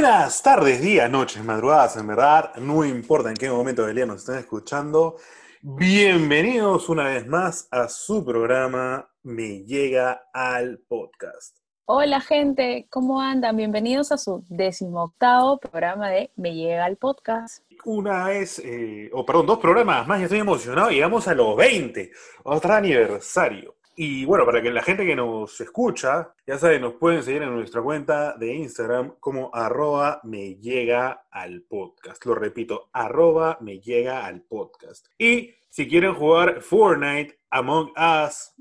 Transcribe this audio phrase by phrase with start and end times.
[0.00, 4.20] Buenas tardes, días, noches, madrugadas, en verdad, no importa en qué momento del día nos
[4.20, 5.16] estén escuchando.
[5.60, 11.58] Bienvenidos una vez más a su programa Me Llega al Podcast.
[11.84, 13.58] Hola gente, ¿cómo andan?
[13.58, 17.62] Bienvenidos a su decimoctavo programa de Me Llega al Podcast.
[17.84, 22.10] Una vez, eh, o perdón, dos programas más, ya estoy emocionado, llegamos a los 20,
[22.44, 23.76] otro aniversario.
[24.02, 27.54] Y bueno, para que la gente que nos escucha, ya saben, nos pueden seguir en
[27.54, 32.24] nuestra cuenta de Instagram como arroba me llega al podcast.
[32.24, 35.06] Lo repito, arroba me llega al podcast.
[35.18, 38.54] Y si quieren jugar Fortnite, Among Us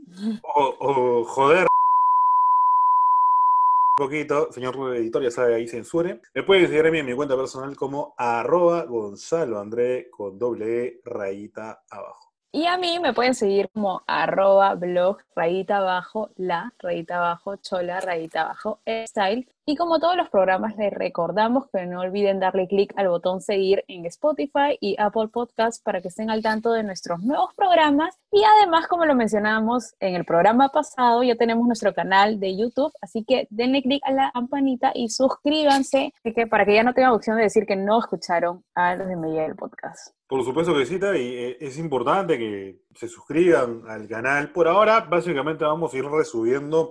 [0.43, 1.67] o, o joder
[3.95, 6.19] poquito, señor editor, ya sabe, ahí censure.
[6.35, 10.85] Me pueden seguir a mí en mi cuenta personal como arroba Gonzalo André con doble
[10.85, 12.28] E rayita abajo.
[12.51, 17.99] Y a mí me pueden seguir como arroba blog, rayita abajo, la, rayita abajo, chola,
[18.01, 19.47] rayita abajo, style.
[19.69, 23.83] Y como todos los programas, les recordamos que no olviden darle clic al botón seguir
[23.87, 28.17] en Spotify y Apple Podcasts para que estén al tanto de nuestros nuevos programas.
[28.31, 32.91] Y además, como lo mencionábamos en el programa pasado, ya tenemos nuestro canal de YouTube,
[32.99, 36.15] así que denle clic a la campanita y suscríbanse
[36.49, 39.43] para que ya no tengan opción de decir que no escucharon a los de Media
[39.43, 40.15] del Podcast.
[40.25, 44.51] Por supuesto que sí, y eh, es importante que se suscriban al canal.
[44.51, 46.89] Por ahora, básicamente vamos a ir resubiendo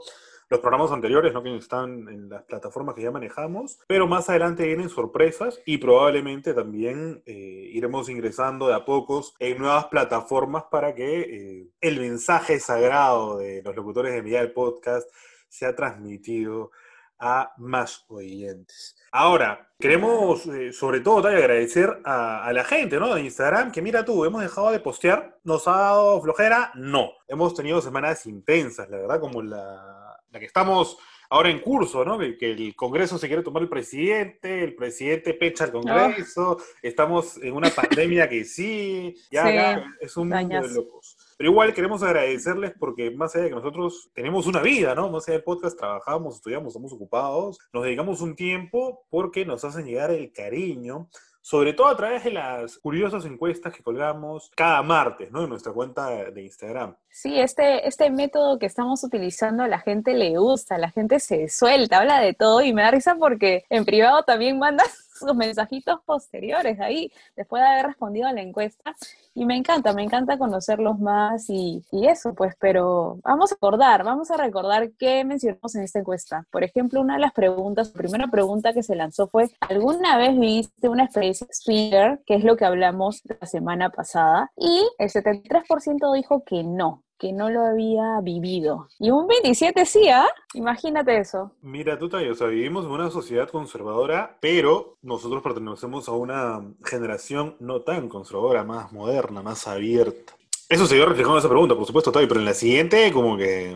[0.51, 1.43] los programas anteriores, ¿no?
[1.43, 6.55] que están en las plataformas que ya manejamos, pero más adelante vienen sorpresas y probablemente
[6.55, 12.61] también eh, iremos ingresando de a pocos en nuevas plataformas para que eh, el mensaje
[12.61, 15.11] sagrado de los locutores de Miguel Podcast
[15.49, 16.71] sea transmitido
[17.19, 18.97] a más oyentes.
[19.11, 23.15] Ahora, queremos eh, sobre todo agradecer a, a, la gente ¿no?
[23.15, 27.11] de Instagram que mira tú, hemos dejado de postear, nos ha dado flojera, no.
[27.27, 30.99] Hemos tenido semanas intensas, la verdad, como la la que estamos
[31.31, 32.19] ahora en curso, ¿no?
[32.19, 37.55] Que, el Congreso se quiere tomar el presidente, el presidente pecha al Congreso, estamos en
[37.55, 41.17] una pandemia que sí, ya es un mundo de locos.
[41.37, 45.11] Pero igual queremos agradecerles porque más allá de que nosotros tenemos una vida, ¿no?
[45.11, 49.87] Más allá del podcast, trabajamos, estudiamos, estamos ocupados, nos dedicamos un tiempo porque nos hacen
[49.87, 51.09] llegar el cariño
[51.41, 55.45] sobre todo a través de las curiosas encuestas que colgamos cada martes, ¿no?
[55.45, 56.95] En nuestra cuenta de Instagram.
[57.11, 61.49] Sí, este, este método que estamos utilizando a la gente le gusta, la gente se
[61.49, 66.01] suelta, habla de todo y me da risa porque en privado también mandas sus mensajitos
[66.05, 68.95] posteriores ahí, después de haber respondido a la encuesta.
[69.35, 74.05] Y me encanta, me encanta conocerlos más y, y, eso, pues, pero vamos a recordar,
[74.05, 76.45] vamos a recordar qué mencionamos en esta encuesta.
[76.51, 80.39] Por ejemplo, una de las preguntas, la primera pregunta que se lanzó fue, ¿alguna vez
[80.39, 82.21] viste una experiencia swinger?
[82.27, 84.51] Que es lo que hablamos la semana pasada.
[84.57, 88.89] Y el 73% dijo que no, que no lo había vivido.
[88.99, 90.27] Y un 27 sí, ¿ah?
[90.55, 91.53] Imagínate eso.
[91.63, 97.57] Mira, tú, o sea, vivimos en una sociedad conservadora, pero nosotros pertenecemos a una generación
[97.61, 100.35] no tan conservadora, más moderna, más abierta.
[100.69, 103.37] Eso se vio reflejado en esa pregunta, por supuesto, Tayo, pero en la siguiente, como
[103.37, 103.75] que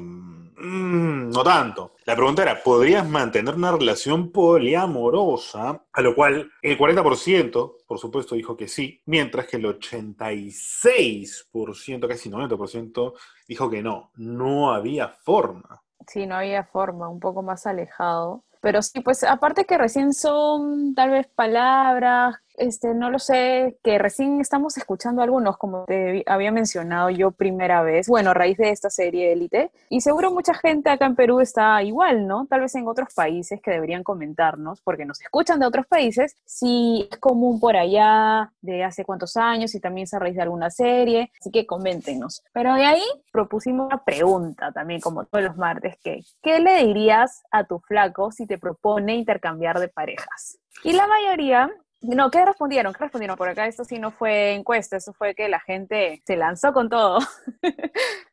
[0.62, 1.91] Mm, no tanto.
[2.04, 5.84] La pregunta era, ¿podrías mantener una relación poliamorosa?
[5.92, 12.28] A lo cual el 40%, por supuesto, dijo que sí, mientras que el 86%, casi
[12.28, 13.12] 90%,
[13.46, 15.80] dijo que no, no había forma.
[16.08, 18.42] Sí, no había forma, un poco más alejado.
[18.60, 23.98] Pero sí, pues aparte que recién son tal vez palabras, este, no lo sé, que
[23.98, 28.70] recién estamos escuchando algunos, como te había mencionado yo primera vez, bueno, a raíz de
[28.70, 32.46] esta serie Élite, y seguro mucha gente acá en Perú está igual, ¿no?
[32.46, 37.08] Tal vez en otros países que deberían comentarnos, porque nos escuchan de otros países, si
[37.10, 40.70] es común por allá, de hace cuántos años, y también es a raíz de alguna
[40.70, 42.42] serie, así que coméntenos.
[42.52, 43.02] Pero de ahí
[43.32, 48.32] propusimos una pregunta también, como todos los martes, que ¿qué le dirías a tu flaco
[48.32, 50.58] si te propone intercambiar de parejas?
[50.84, 51.70] Y la mayoría
[52.02, 52.92] no, ¿qué respondieron?
[52.92, 53.36] ¿Qué respondieron?
[53.36, 56.88] Por acá esto sí no fue encuesta, eso fue que la gente se lanzó con
[56.88, 57.18] todo.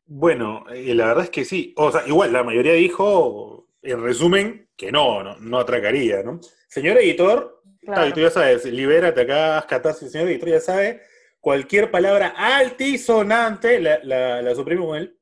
[0.06, 1.74] bueno, eh, la verdad es que sí.
[1.78, 6.40] O sea, igual, la mayoría dijo, en resumen, que no, no, atracaría, ¿no?
[6.68, 8.12] Señor editor, claro.
[8.14, 11.02] tú ya sabes, libérate acá, catarsis, señor editor ya sabe,
[11.40, 15.16] cualquier palabra altisonante la, la, la suprimo con él.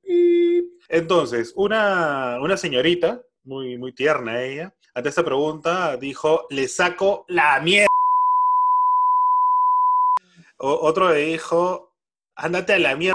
[0.90, 7.60] Entonces, una, una señorita, muy, muy tierna ella, ante esta pregunta dijo, le saco la
[7.60, 7.87] mierda
[10.60, 11.94] otro dijo,
[12.36, 13.14] ándate a la mierda,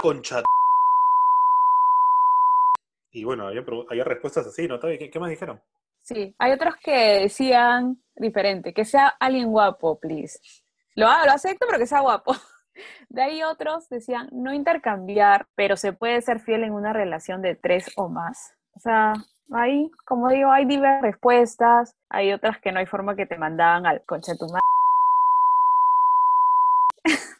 [0.00, 0.42] concha.
[3.12, 4.80] Y bueno, había, respuestas así, ¿no?
[4.80, 5.62] ¿Qué, ¿Qué, más dijeron?
[6.02, 10.38] Sí, hay otros que decían diferente, que sea alguien guapo, please.
[10.96, 12.34] Lo, lo acepto, pero que sea guapo.
[13.08, 17.54] De ahí otros decían no intercambiar, pero se puede ser fiel en una relación de
[17.54, 18.52] tres o más.
[18.74, 19.14] O sea,
[19.52, 23.86] Ahí, como digo, hay diversas respuestas, hay otras que no hay forma que te mandaban
[23.86, 24.46] al conche tu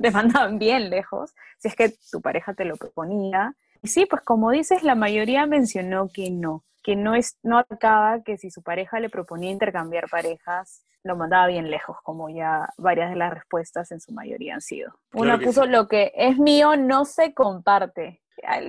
[0.04, 3.54] te mandaban bien lejos, si es que tu pareja te lo proponía.
[3.80, 8.22] Y sí, pues como dices, la mayoría mencionó que no, que no, es, no acaba
[8.22, 13.08] que si su pareja le proponía intercambiar parejas, lo mandaba bien lejos, como ya varias
[13.08, 14.92] de las respuestas en su mayoría han sido.
[15.14, 18.20] Una puso lo que es mío no se comparte.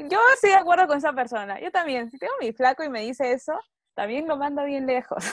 [0.10, 1.60] Yo estoy de acuerdo con esa persona.
[1.60, 3.60] Yo también, si tengo mi flaco y me dice eso,
[3.94, 5.26] también lo manda bien lejos.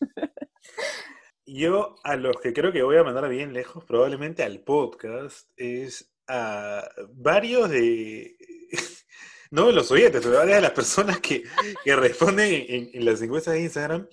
[1.50, 6.12] Yo a los que creo que voy a mandar bien lejos, probablemente al podcast, es
[6.26, 8.36] a varios de,
[9.50, 11.44] no de los oyentes, pero varias de las personas que,
[11.86, 14.06] responden en, las encuestas de Instagram,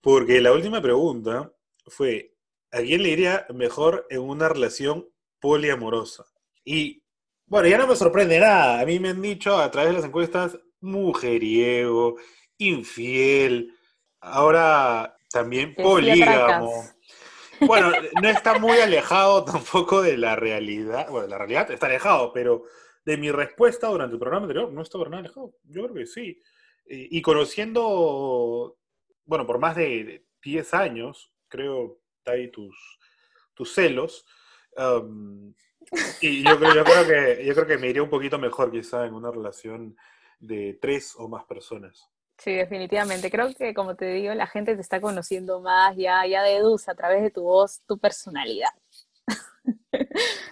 [0.00, 1.52] porque la última pregunta
[1.88, 2.34] fue,
[2.70, 5.06] ¿a quién le iría mejor en una relación
[5.38, 6.24] poliamorosa?
[6.64, 7.02] Y
[7.44, 10.06] bueno, ya no me sorprende nada, a mí me han dicho a través de las
[10.06, 12.16] encuestas mujeriego,
[12.56, 13.76] infiel,
[14.20, 16.72] ahora también polígamo.
[17.60, 17.90] Bueno,
[18.22, 21.10] no está muy alejado tampoco de la realidad.
[21.10, 22.64] Bueno, la realidad está alejado, pero
[23.04, 25.54] de mi respuesta durante el programa anterior no está nada alejado.
[25.64, 26.40] Yo creo que sí.
[26.86, 28.78] Y conociendo,
[29.24, 32.98] bueno, por más de 10 años, creo, ahí tus,
[33.52, 34.24] tus celos.
[34.76, 35.52] Um,
[36.20, 39.04] y yo creo, yo, creo que, yo creo que me iría un poquito mejor quizá
[39.04, 39.96] en una relación
[40.38, 42.08] de tres o más personas.
[42.38, 43.30] Sí, definitivamente.
[43.30, 46.94] Creo que, como te digo, la gente te está conociendo más, ya, ya deduce a
[46.94, 48.68] través de tu voz tu personalidad.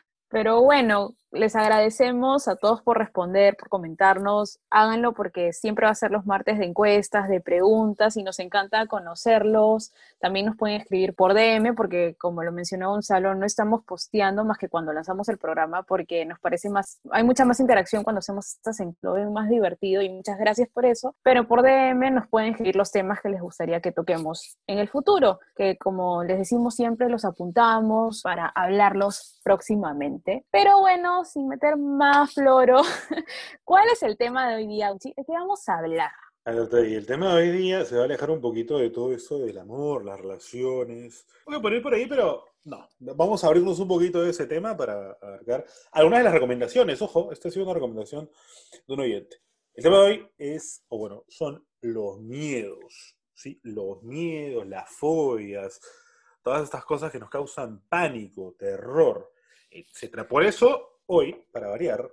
[0.29, 4.61] Pero bueno, les agradecemos a todos por responder, por comentarnos.
[4.71, 8.87] Háganlo porque siempre va a ser los martes de encuestas, de preguntas y nos encanta
[8.87, 9.93] conocerlos.
[10.21, 14.59] También nos pueden escribir por DM porque, como lo mencionó Gonzalo, no estamos posteando más
[14.59, 18.55] que cuando lanzamos el programa porque nos parece más, hay mucha más interacción cuando hacemos
[18.55, 18.95] estas encuestas,
[19.31, 21.15] más divertido y muchas gracias por eso.
[21.23, 24.89] Pero por DM nos pueden escribir los temas que les gustaría que toquemos en el
[24.89, 30.45] futuro, que como les decimos siempre los apuntamos para hablarlos próximamente.
[30.51, 32.83] Pero bueno, sin meter más floro,
[33.65, 36.11] ¿cuál es el tema de hoy día, ¿De qué vamos a hablar?
[36.47, 39.39] Y el tema de hoy día se va a alejar un poquito de todo eso
[39.39, 41.27] del amor, las relaciones.
[41.47, 42.87] Voy a poner por ahí, pero no.
[42.99, 47.01] Vamos a abrirnos un poquito de ese tema para abarcar algunas de las recomendaciones.
[47.01, 48.31] Ojo, esta ha sido una recomendación
[48.87, 49.39] de un oyente.
[49.73, 53.17] El tema de hoy es, o bueno, son los miedos.
[53.33, 53.59] ¿sí?
[53.63, 55.81] Los miedos, las fobias,
[56.43, 59.33] todas estas cosas que nos causan pánico, terror,
[59.71, 60.29] etc.
[60.29, 62.11] Por eso Hoy, para variar,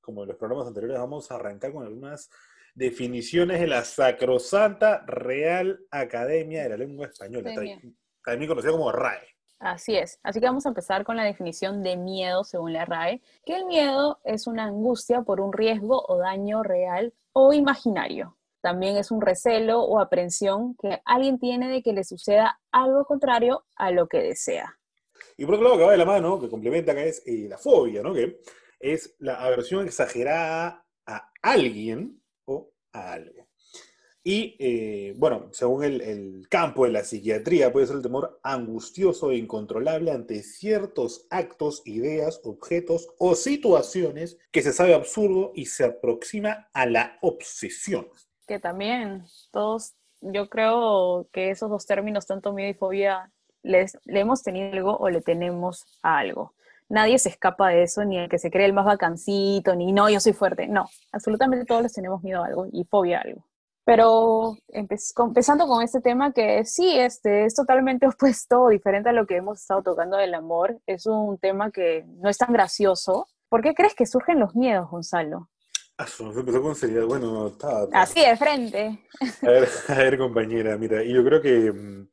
[0.00, 2.30] como en los programas anteriores, vamos a arrancar con algunas
[2.74, 7.52] definiciones de la Sacrosanta Real Academia de la Lengua Española,
[8.24, 9.26] también conocida como RAE.
[9.58, 10.18] Así es.
[10.22, 13.66] Así que vamos a empezar con la definición de miedo según la RAE, que el
[13.66, 18.38] miedo es una angustia por un riesgo o daño real o imaginario.
[18.62, 23.66] También es un recelo o aprensión que alguien tiene de que le suceda algo contrario
[23.76, 24.79] a lo que desea.
[25.36, 27.58] Y por otro lado, que va de la mano, que complementa que es eh, la
[27.58, 28.12] fobia, ¿no?
[28.12, 28.40] Que
[28.78, 33.50] es la aversión exagerada a alguien o a algo.
[34.22, 39.36] Y eh, bueno, según el, campo de la psiquiatría, puede ser el temor angustioso e
[39.36, 46.68] incontrolable ante ciertos actos, ideas, objetos o situaciones que se sabe absurdo y se aproxima
[46.74, 48.08] a la obsesión.
[48.46, 54.42] Que también todos, yo creo que esos dos términos, tanto miedo y fobia, le hemos
[54.42, 56.54] tenido algo o le tenemos a algo.
[56.90, 60.10] Nadie se escapa de eso, ni el que se cree el más vacancito, ni no,
[60.10, 60.66] yo soy fuerte.
[60.66, 63.46] No, absolutamente todos les tenemos miedo a algo y fobia a algo.
[63.84, 69.36] Pero empezando con este tema que sí, este, es totalmente opuesto diferente a lo que
[69.36, 73.28] hemos estado tocando del amor, es un tema que no es tan gracioso.
[73.48, 75.48] ¿Por qué crees que surgen los miedos, Gonzalo?
[75.96, 77.04] Ah, empezó con seriedad.
[77.06, 78.98] Bueno, está, Así de frente.
[79.42, 82.08] A ver, a ver, compañera, mira, y yo creo que mm,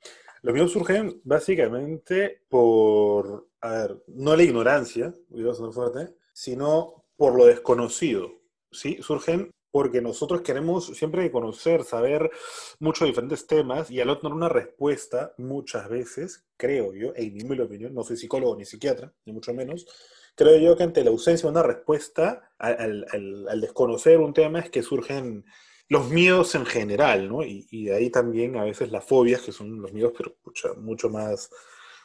[0.48, 7.04] los miedos surgen básicamente por, a ver, no la ignorancia, voy a ser fuerte, sino
[7.18, 8.32] por lo desconocido.
[8.72, 8.98] ¿sí?
[9.01, 12.32] Surgen porque nosotros queremos siempre conocer, saber
[12.80, 17.60] muchos diferentes temas y al no tener una respuesta muchas veces, creo yo, en mi
[17.60, 19.86] opinión, no soy psicólogo ni psiquiatra, ni mucho menos,
[20.34, 24.70] creo yo que ante la ausencia de una respuesta al, al desconocer un tema es
[24.70, 25.44] que surgen
[25.89, 27.44] los miedos en general, ¿no?
[27.44, 30.36] Y, ahí también a veces las fobias, que son los miedos, pero
[30.77, 31.50] mucho más,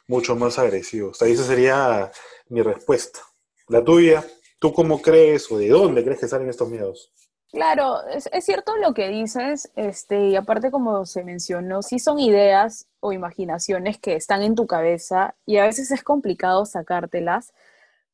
[0.07, 1.21] mucho más agresivos.
[1.21, 2.11] Ahí esa sería
[2.49, 3.19] mi respuesta.
[3.67, 4.23] La tuya,
[4.59, 7.11] ¿tú cómo crees o de dónde crees que salen estos miedos?
[7.53, 12.87] Claro, es, cierto lo que dices, este, y aparte como se mencionó, sí son ideas
[12.99, 17.53] o imaginaciones que están en tu cabeza y a veces es complicado sacártelas,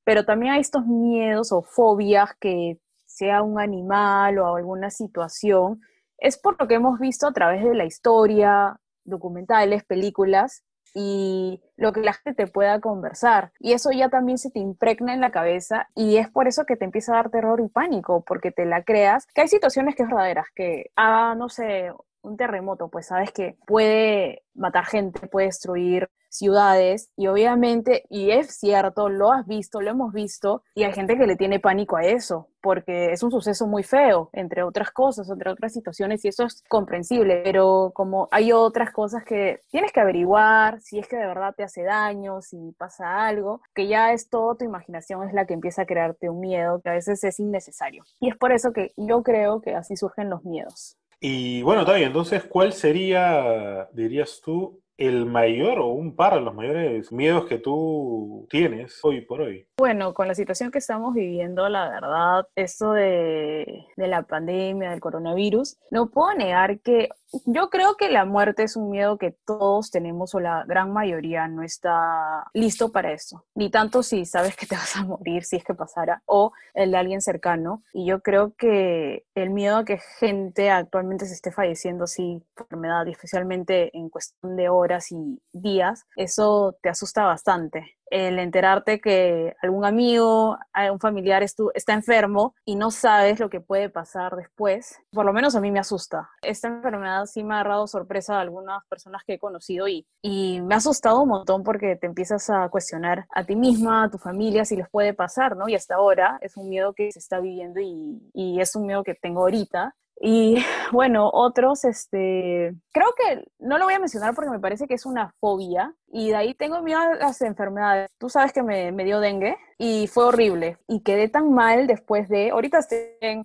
[0.03, 2.79] pero también hay estos miedos o fobias que
[3.19, 5.81] sea un animal o alguna situación
[6.17, 11.93] es por lo que hemos visto a través de la historia, documentales, películas, y lo
[11.93, 13.51] que la gente te pueda conversar.
[13.59, 16.75] Y eso ya también se te impregna en la cabeza y es por eso que
[16.75, 20.03] te empieza a dar terror y pánico, porque te la creas, que hay situaciones que
[20.03, 21.91] es verdaderas, que, ah, no sé,
[22.29, 28.55] un terremoto, pues sabes que puede matar gente, puede destruir ciudades y obviamente, y es
[28.55, 32.03] cierto, lo has visto, lo hemos visto y hay gente que le tiene pánico a
[32.03, 36.43] eso porque es un suceso muy feo, entre otras cosas, entre otras situaciones y eso
[36.43, 41.25] es comprensible, pero como hay otras cosas que tienes que averiguar si es que de
[41.25, 45.45] verdad te hace daño, si pasa algo, que ya es todo tu imaginación es la
[45.45, 48.03] que empieza a crearte un miedo que a veces es innecesario.
[48.19, 50.98] Y es por eso que yo creo que así surgen los miedos.
[51.21, 56.53] Y bueno, Tavi, entonces, ¿cuál sería, dirías tú, el mayor o un par de los
[56.53, 59.67] mayores miedos que tú tienes hoy por hoy?
[59.77, 64.99] Bueno, con la situación que estamos viviendo, la verdad, esto de, de, la pandemia, del
[64.99, 67.09] coronavirus, no puedo negar que
[67.45, 71.47] yo creo que la muerte es un miedo que todos tenemos o la gran mayoría
[71.47, 73.45] no está listo para eso.
[73.55, 76.91] Ni tanto si sabes que te vas a morir, si es que pasara, o el
[76.91, 77.83] de alguien cercano.
[77.93, 83.07] Y yo creo que el miedo a que gente actualmente se esté falleciendo así enfermedad,
[83.07, 89.85] especialmente en cuestión de horas y días, eso te asusta bastante el enterarte que algún
[89.85, 90.57] amigo,
[90.91, 95.55] un familiar está enfermo y no sabes lo que puede pasar después, por lo menos
[95.55, 96.29] a mí me asusta.
[96.41, 100.61] Esta enfermedad sí me ha dado sorpresa a algunas personas que he conocido y, y
[100.61, 104.17] me ha asustado un montón porque te empiezas a cuestionar a ti misma, a tu
[104.17, 105.69] familia, si les puede pasar, ¿no?
[105.69, 109.03] Y hasta ahora es un miedo que se está viviendo y, y es un miedo
[109.03, 110.55] que tengo ahorita y
[110.91, 115.05] bueno, otros, este, creo que no lo voy a mencionar porque me parece que es
[115.05, 118.09] una fobia y de ahí tengo miedo a las enfermedades.
[118.17, 122.27] Tú sabes que me, me dio dengue y fue horrible y quedé tan mal después
[122.27, 122.99] de, ahorita estoy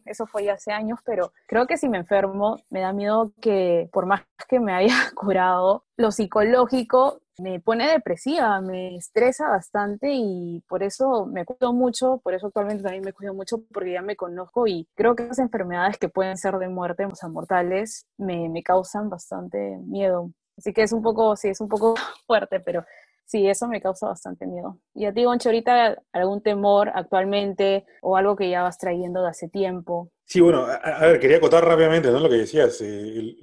[0.05, 3.89] eso fue ya hace años, pero creo que si me enfermo me da miedo que
[3.93, 10.63] por más que me haya curado, lo psicológico me pone depresiva, me estresa bastante y
[10.69, 14.17] por eso me cuido mucho, por eso actualmente también me cuido mucho porque ya me
[14.17, 18.49] conozco y creo que esas enfermedades que pueden ser de muerte, o sea, mortales, me,
[18.49, 20.31] me causan bastante miedo.
[20.57, 21.95] Así que es un poco, sí, es un poco
[22.27, 22.85] fuerte, pero
[23.25, 24.79] sí, eso me causa bastante miedo.
[24.95, 29.31] Y a ti, Goncho, ahorita algún temor actualmente o algo que ya vas trayendo de
[29.31, 30.11] hace tiempo.
[30.25, 32.21] Sí, bueno, a, ver, quería acotar rápidamente ¿no?
[32.21, 32.81] lo que decías.
[32.81, 33.37] Eh,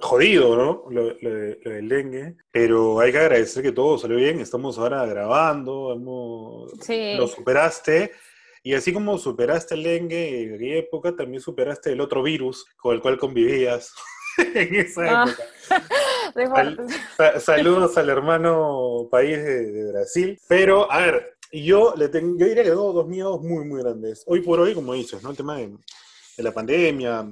[0.00, 0.84] jodido, ¿no?
[0.90, 6.72] Lo, del dengue, pero hay que agradecer que todo salió bien, estamos ahora grabando, hemos,
[6.88, 8.12] lo superaste,
[8.62, 12.94] y así como superaste el dengue en aquella época, también superaste el otro virus con
[12.94, 13.94] el cual convivías
[14.38, 15.36] en esa ah.
[16.34, 17.40] época.
[17.40, 22.70] saludos al hermano país de, Brasil, pero a ver, yo, le tengo, yo diría que
[22.70, 24.22] tengo dos miedos muy, muy grandes.
[24.26, 25.30] Hoy por hoy, como dices, ¿no?
[25.30, 25.72] El tema de,
[26.38, 27.28] la pandemia,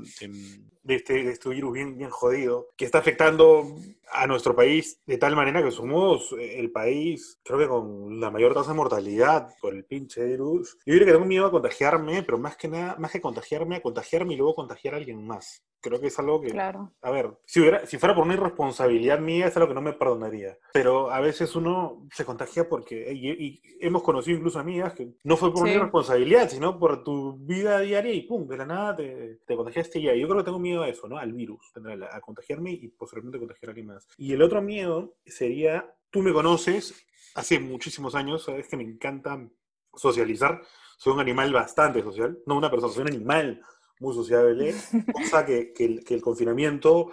[0.88, 3.76] de este, este virus bien, bien jodido, que está afectando
[4.12, 8.54] a nuestro país de tal manera que somos el país, creo que con la mayor
[8.54, 10.76] tasa de mortalidad por el pinche virus.
[10.84, 13.82] Yo diría que tengo miedo a contagiarme, pero más que nada, más que contagiarme, a
[13.82, 15.64] contagiarme y luego contagiar a alguien más.
[15.80, 16.92] Creo que es algo que, claro.
[17.02, 19.92] a ver, si, hubiera, si fuera por una irresponsabilidad mía, es algo que no me
[19.92, 20.58] perdonaría.
[20.72, 25.52] Pero a veces uno se contagia porque, y, hemos conocido incluso amigas que no fue
[25.52, 29.54] por una irresponsabilidad, sino por tu vida diaria y pum, de la nada te, te
[29.54, 30.14] contagiaste ya.
[30.14, 31.16] Yo creo que tengo miedo a eso, ¿no?
[31.16, 33.97] Al virus, a, a contagiarme y posiblemente contagiar a alguien más.
[34.16, 36.94] Y el otro miedo sería, tú me conoces,
[37.34, 39.48] hace muchísimos años, sabes que me encanta
[39.94, 40.60] socializar,
[40.96, 43.62] soy un animal bastante social, no una persona, soy un animal
[44.00, 44.74] muy sociable,
[45.12, 47.10] cosa que, el, confinamiento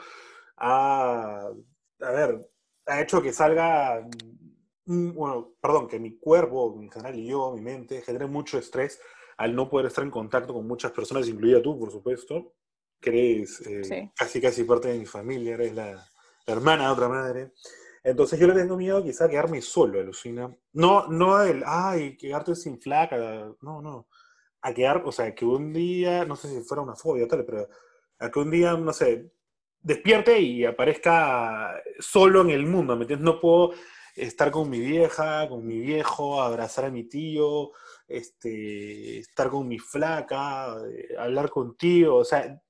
[0.57, 1.49] ha,
[1.99, 2.49] a ver,
[2.85, 4.07] ha hecho que salga,
[4.85, 8.99] mm, bueno, perdón, que mi cuerpo, mi canal y yo, mi mente, genere mucho estrés
[9.37, 12.53] al no poder estar en contacto con muchas personas, incluida tú, por supuesto,
[13.01, 16.07] que eres eh, casi casi parte de mi familia, eres la,
[16.45, 17.51] hermana de otra madre.
[18.03, 20.55] Entonces yo le tengo miedo quizá a quedarme solo, alucina.
[20.73, 23.17] No, no el, ay, quedarte sin flaca,
[23.61, 24.07] no, no.
[24.61, 27.45] A quedar, o sea, que un día, no sé si fuera una fobia o tal,
[27.45, 27.67] pero
[28.19, 29.31] a que un día, no sé,
[29.81, 33.25] despierte y aparezca solo en el mundo, ¿me entiendes?
[33.25, 33.73] No puedo
[34.15, 37.71] estar con mi vieja, con mi viejo, abrazar a mi tío,
[38.07, 42.61] este, estar con mi flaca, eh, hablar contigo, o sea,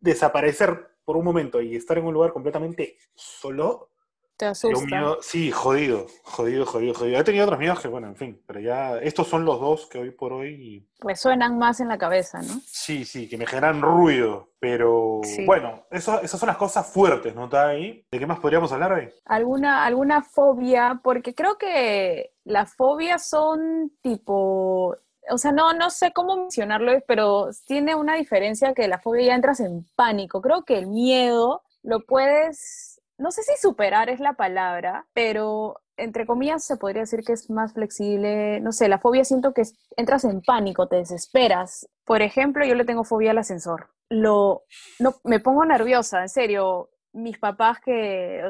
[0.00, 3.90] desaparecer por un momento y estar en un lugar completamente solo,
[4.36, 5.16] te asusta.
[5.22, 7.18] sí, jodido, jodido, jodido, jodido.
[7.18, 9.98] He tenido otros miedos que, bueno, en fin, pero ya estos son los dos que
[9.98, 10.86] hoy por hoy...
[11.00, 12.60] Resuenan más en la cabeza, ¿no?
[12.66, 17.44] Sí, sí, que me generan ruido, pero bueno, eso, esas son las cosas fuertes, ¿no?
[17.44, 18.04] ¿Está ahí?
[18.10, 19.08] ¿De qué más podríamos hablar hoy?
[19.24, 21.00] ¿Alguna, alguna fobia?
[21.02, 24.94] Porque creo que las fobias son tipo
[25.30, 29.34] o sea, no, no sé cómo mencionarlo, pero tiene una diferencia que la fobia ya
[29.34, 30.40] entras en pánico.
[30.40, 36.26] Creo que el miedo lo puedes, no sé si superar es la palabra, pero entre
[36.26, 38.60] comillas se podría decir que es más flexible.
[38.60, 39.62] No sé, la fobia siento que
[39.96, 41.88] entras en pánico, te desesperas.
[42.04, 43.88] Por ejemplo, yo le tengo fobia al ascensor.
[44.08, 44.64] Lo,
[44.98, 46.90] no, me pongo nerviosa, en serio.
[47.12, 48.42] Mis papás que,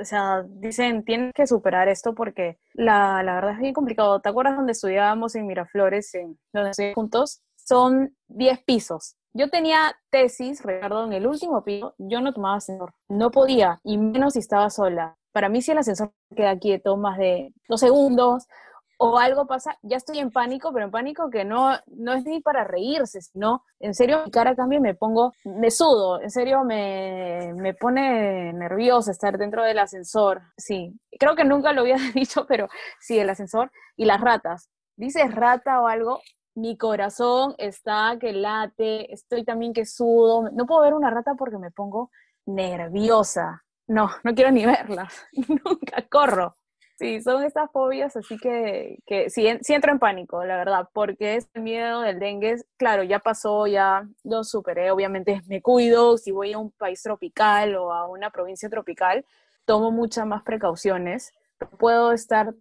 [0.00, 4.20] o sea, dicen, tienes que superar esto porque la, la, verdad es bien complicado.
[4.20, 7.42] ¿Te acuerdas donde estudiábamos en Miraflores, en, donde estudiamos juntos?
[7.56, 9.16] Son 10 pisos.
[9.34, 12.94] Yo tenía tesis, Ricardo, en el último piso, yo no tomaba ascensor.
[13.08, 15.16] No podía, y menos si estaba sola.
[15.32, 18.46] Para mí, si el ascensor queda quieto más de dos segundos
[19.00, 22.40] o algo pasa, ya estoy en pánico, pero en pánico que no, no es ni
[22.40, 26.64] para reírse, sino en serio mi cara cambia y me pongo, me sudo, en serio
[26.64, 30.42] me, me pone nerviosa estar dentro del ascensor.
[30.56, 32.68] Sí, creo que nunca lo había dicho, pero
[33.00, 34.68] sí, el ascensor y las ratas.
[34.96, 36.20] Dices rata o algo,
[36.56, 40.50] mi corazón está que late, estoy también que sudo.
[40.50, 42.10] No puedo ver una rata porque me pongo
[42.46, 43.62] nerviosa.
[43.86, 45.24] No, no quiero ni verlas.
[45.48, 46.56] Nunca corro.
[46.98, 51.36] Sí, son estas fobias, así que, que sí, sí, entro en pánico, la verdad, porque
[51.36, 56.54] este miedo del dengue, claro, ya pasó, ya lo superé, obviamente me cuido, si voy
[56.54, 59.24] a un país tropical o a una provincia tropical,
[59.64, 61.32] tomo muchas más precauciones,
[61.78, 62.52] puedo estar,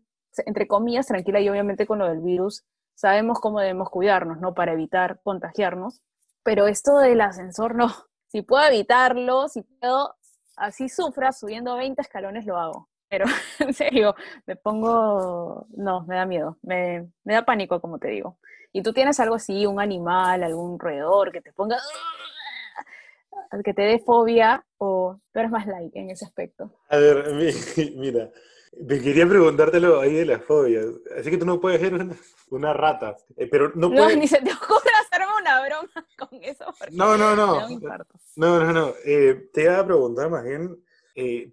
[0.45, 2.63] entre comillas, tranquila y obviamente con lo del virus,
[2.93, 4.53] sabemos cómo debemos cuidarnos, ¿no?
[4.53, 6.03] Para evitar contagiarnos,
[6.43, 7.87] pero esto del ascensor, no,
[8.27, 10.15] si puedo evitarlo, si puedo,
[10.55, 13.25] así sufra, subiendo 20 escalones, lo hago pero
[13.59, 18.37] en serio, me pongo, no, me da miedo, me, me, da pánico, como te digo.
[18.73, 21.77] ¿Y tú tienes algo así, un animal, algún roedor que te ponga,
[23.63, 26.71] que te dé fobia o tú eres más light en ese aspecto?
[26.89, 27.33] A ver,
[27.95, 28.29] mira,
[28.79, 30.85] me quería preguntártelo ahí de las fobias.
[31.17, 31.93] Así que tú no puedes ser
[32.49, 34.15] una, rata, eh, pero no puedes...
[34.15, 36.65] No, ni se te ocurra hacerme una broma con eso.
[36.91, 37.67] No, no, no.
[38.35, 38.93] No, no, no.
[39.05, 40.77] Eh, te iba a preguntar más bien...
[41.15, 41.51] Eh,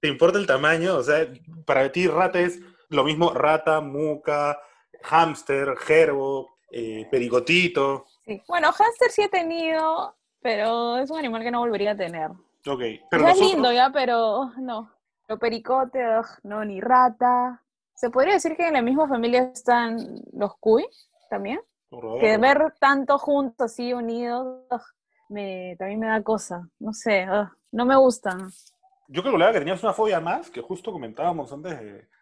[0.00, 0.96] ¿Te importa el tamaño?
[0.96, 1.26] O sea,
[1.66, 4.58] para ti rata es lo mismo rata, muca,
[5.02, 8.06] hámster, gerbo, eh, pericotito.
[8.24, 8.42] Sí.
[8.48, 12.30] Bueno, hámster sí he tenido, pero es un animal que no volvería a tener.
[12.66, 12.82] Ok.
[13.10, 14.90] Pero Es lindo ya, pero no.
[15.28, 16.00] Lo pericote,
[16.42, 17.62] no, ni rata.
[17.94, 20.86] ¿Se podría decir que en la misma familia están los cuy
[21.28, 21.60] también?
[22.20, 24.64] Que ver tanto juntos, así unidos,
[25.28, 26.68] me, también me da cosa.
[26.78, 27.26] No sé,
[27.72, 28.50] no me gustan.
[29.12, 31.80] Yo calculaba que tenías una fobia más, que justo comentábamos antes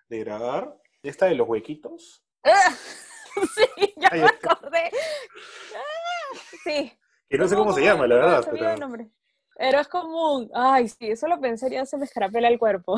[0.09, 2.25] de, grabar, esta de los huequitos.
[3.55, 4.91] sí, ya me acordé.
[5.77, 6.99] Ah, sí.
[7.29, 8.49] Que no sé cómo se llama, la verdad.
[8.51, 8.97] Pero...
[9.55, 10.51] pero es común.
[10.55, 12.97] Ay, sí, eso lo pensé ya se me escarapela el cuerpo.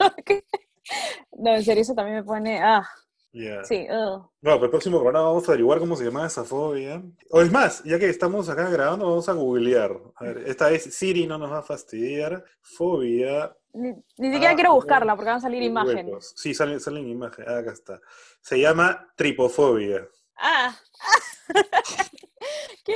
[1.38, 2.60] no, en serio, eso también me pone.
[2.60, 2.88] Ah,
[3.32, 3.86] Sí.
[3.88, 7.02] No, pero el próximo programa vamos a averiguar cómo se llama esa fobia.
[7.30, 9.96] O es más, ya que estamos acá grabando, vamos a googlear.
[10.16, 12.44] A ver, esta vez Siri no nos va a fastidiar.
[12.60, 13.54] Fobia.
[13.72, 16.32] Ni, siquiera quiero buscarla porque van a salir imágenes.
[16.36, 17.48] Sí, salen, salen imágenes.
[17.48, 18.00] Ah, acá está.
[18.40, 20.08] Se llama tripofobia.
[20.36, 20.76] Ah.
[22.84, 22.94] ¿Qué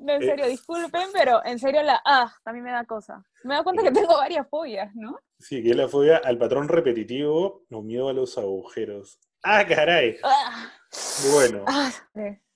[0.00, 0.48] No, en serio, eh.
[0.48, 3.24] disculpen, pero en serio la ah también me da cosa.
[3.44, 5.18] Me da cuenta que tengo varias fobias, ¿no?
[5.38, 9.18] Sí, que es la fobia al patrón repetitivo o miedo a los agujeros.
[9.42, 10.18] ¡Ah, caray!
[10.22, 10.72] Ah.
[11.32, 11.64] Bueno.
[11.66, 11.92] Ah,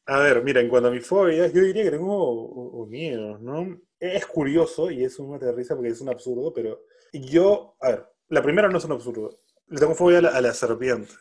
[0.06, 3.80] a ver, mira, en cuanto a mis fobias, yo diría que tengo miedo, ¿no?
[4.00, 8.42] Es curioso y es una risa porque es un absurdo, pero yo, a ver, la
[8.42, 9.38] primera no es un absurdo.
[9.68, 11.16] Le tengo fobia a, las serpientes.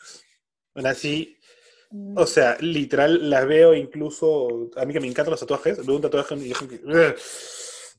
[0.74, 1.38] Bueno, así,
[1.92, 2.18] mm.
[2.18, 6.02] o sea, literal, las veo incluso, a mí que me encantan los tatuajes, veo un
[6.02, 7.16] tatuaje y que,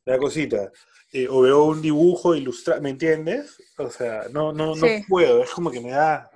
[0.05, 0.73] la cosita.
[1.13, 3.57] Eh, o veo un dibujo ilustrado, ¿me entiendes?
[3.79, 6.31] O sea, no, no, no puedo, es como que me da...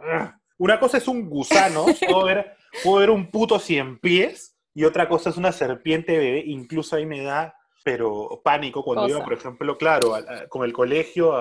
[0.59, 5.09] Una cosa es un gusano, puedo ver, puedo ver un puto cien pies, y otra
[5.09, 9.79] cosa es una serpiente bebé, incluso ahí me da, pero pánico cuando iba, por ejemplo,
[9.79, 10.14] claro,
[10.49, 11.35] con el colegio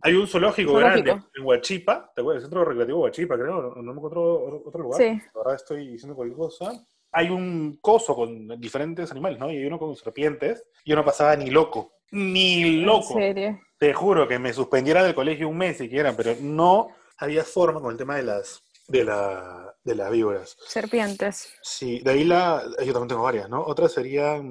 [0.00, 2.42] Hay un zoológico, grande en Huachipa, ¿te acuerdas?
[2.42, 5.00] El centro recreativo de Huachipa, creo, no, me encuentro otro lugar.
[5.00, 5.20] Sí.
[5.34, 6.72] Ahora estoy diciendo cualquier cosa.
[7.12, 9.52] Hay un coso con diferentes animales, ¿no?
[9.52, 10.64] Y hay uno con serpientes.
[10.84, 11.92] Y yo no pasaba ni loco.
[12.10, 13.18] Ni loco.
[13.20, 13.60] ¿En serio?
[13.78, 17.92] Te juro que me suspendiera del colegio un mes siquiera, pero no había forma con
[17.92, 20.56] el tema de las de, la, de las víboras.
[20.66, 21.48] Serpientes.
[21.62, 22.62] Sí, de ahí la.
[22.84, 23.62] Yo también tengo varias, ¿no?
[23.62, 24.42] Otra sería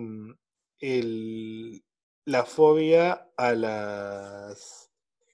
[0.80, 1.84] el,
[2.26, 4.90] la fobia a las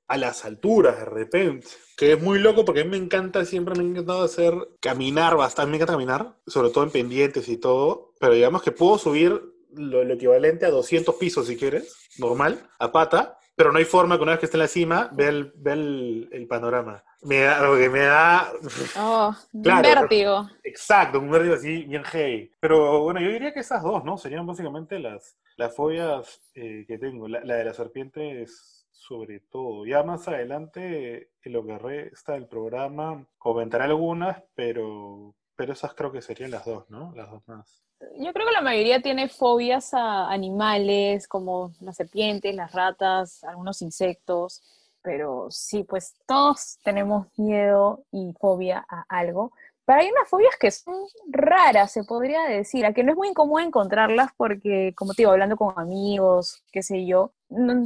[0.07, 1.67] a las alturas de repente.
[1.95, 5.37] Que es muy loco porque a mí me encanta, siempre me ha encantado hacer caminar
[5.37, 9.39] bastante, me encanta caminar, sobre todo en pendientes y todo, pero digamos que puedo subir
[9.71, 14.15] lo, lo equivalente a 200 pisos si quieres, normal, a pata, pero no hay forma
[14.15, 17.03] que una vez que esté en la cima, vea el, ve el, panorama.
[17.23, 18.53] Me da, lo que me da...
[18.97, 20.49] Oh, un vértigo.
[20.63, 22.49] Exacto, un vértigo así bien hey.
[22.61, 24.17] Pero bueno, yo diría que esas dos, ¿no?
[24.17, 27.27] Serían básicamente las, las fobias eh, que tengo.
[27.27, 29.85] La, la de la serpiente es sobre todo.
[29.85, 36.13] Ya más adelante, en lo que resta del programa, comentaré algunas, pero, pero esas creo
[36.13, 37.11] que serían las dos, ¿no?
[37.13, 37.88] Las dos más.
[38.17, 43.81] Yo creo que la mayoría tiene fobias a animales, como las serpientes, las ratas, algunos
[43.81, 44.61] insectos,
[45.01, 49.51] pero sí, pues todos tenemos miedo y fobia a algo.
[49.85, 50.95] Pero hay unas fobias que son
[51.27, 55.31] raras, se podría decir, a que no es muy incómodo encontrarlas porque, como te digo,
[55.31, 57.85] hablando con amigos, qué sé yo, no,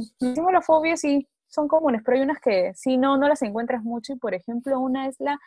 [0.52, 4.12] las fobias sí son comunes, pero hay unas que sí no, no las encuentras mucho
[4.12, 5.40] y, por ejemplo, una es la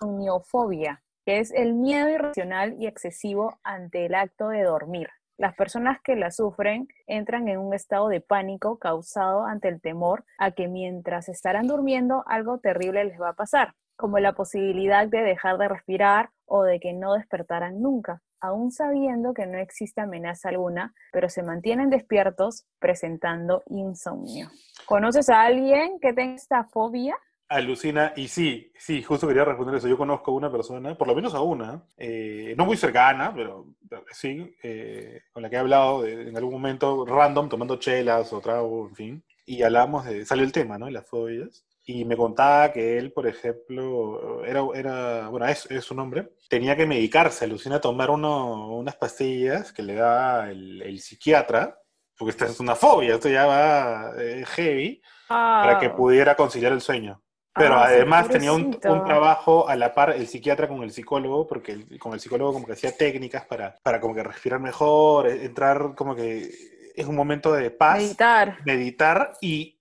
[0.00, 5.10] somniofobia, que es el miedo irracional y excesivo ante el acto de dormir.
[5.36, 10.24] Las personas que la sufren entran en un estado de pánico causado ante el temor
[10.38, 15.18] a que mientras estarán durmiendo algo terrible les va a pasar como la posibilidad de
[15.18, 20.48] dejar de respirar o de que no despertaran nunca, aún sabiendo que no existe amenaza
[20.48, 24.48] alguna, pero se mantienen despiertos presentando insomnio.
[24.86, 27.18] ¿Conoces a alguien que tenga esta fobia?
[27.48, 29.88] Alucina, y sí, sí, justo quería responder eso.
[29.88, 33.74] Yo conozco a una persona, por lo menos a una, eh, no muy cercana, pero,
[34.12, 38.88] sí, eh, con la que he hablado en algún momento random, tomando chelas o trago,
[38.88, 40.86] en fin, y hablamos de, salió el tema, ¿no?
[40.86, 45.90] De las fobias y me contaba que él, por ejemplo, era, era bueno, es, es
[45.90, 51.80] un hombre, tenía que medicarse, alucina tomar uno, unas pastillas que le da el, psiquiatra,
[52.18, 55.96] porque esta es una fobia, esto ya va eh, heavy, para que ah.
[55.96, 57.22] pudiera conciliar el sueño.
[57.58, 61.46] Pero ah, además tenía un, un, trabajo a la par el psiquiatra con el psicólogo,
[61.46, 65.44] porque con el psicólogo como que hacía técnicas para, para como que respirar mejor, e,
[65.44, 66.48] entrar como que
[66.94, 67.98] es un momento de paz.
[67.98, 68.58] Meditar.
[68.64, 69.78] Meditar y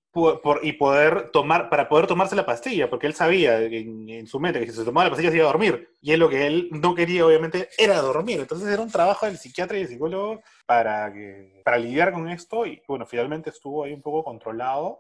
[0.64, 4.72] y poder tomar, para poder tomarse la pastilla, porque él sabía en, su mente que
[4.72, 5.90] si se tomaba la pastilla se iba a dormir.
[6.02, 8.40] Y él lo que él no quería, obviamente, era dormir.
[8.40, 12.66] Entonces era un trabajo del psiquiatra y del psicólogo para, que, para lidiar con esto.
[12.66, 15.00] Y bueno, finalmente estuvo ahí un poco controlado,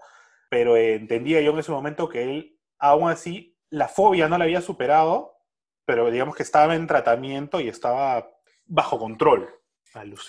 [0.49, 4.61] pero entendía yo en ese momento que él, aún así, la fobia no la había
[4.61, 5.37] superado,
[5.85, 8.29] pero digamos que estaba en tratamiento y estaba
[8.65, 9.49] bajo control.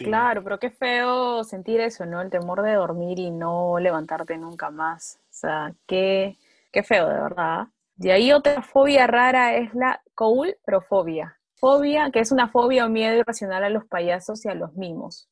[0.05, 2.21] Claro, pero qué feo sentir eso, ¿no?
[2.21, 5.19] El temor de dormir y no levantarte nunca más.
[5.25, 6.37] O sea, qué,
[6.73, 7.67] qué feo, de verdad.
[7.97, 11.39] De ahí otra fobia rara es la coulprofobia.
[11.57, 15.29] Fobia, que es una fobia o miedo irracional a los payasos y a los mimos.